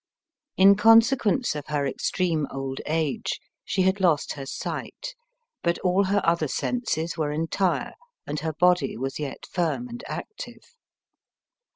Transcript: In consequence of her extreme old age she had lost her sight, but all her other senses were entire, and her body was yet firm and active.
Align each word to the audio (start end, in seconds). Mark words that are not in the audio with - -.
In 0.57 0.73
consequence 0.73 1.53
of 1.53 1.67
her 1.67 1.85
extreme 1.85 2.47
old 2.49 2.81
age 2.87 3.39
she 3.63 3.83
had 3.83 3.99
lost 4.01 4.33
her 4.33 4.47
sight, 4.47 5.13
but 5.61 5.77
all 5.83 6.05
her 6.05 6.21
other 6.27 6.47
senses 6.47 7.17
were 7.19 7.31
entire, 7.31 7.93
and 8.25 8.39
her 8.39 8.53
body 8.53 8.97
was 8.97 9.19
yet 9.19 9.45
firm 9.51 9.87
and 9.87 10.03
active. 10.07 10.73